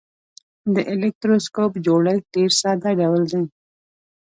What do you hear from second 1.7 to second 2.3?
جوړښت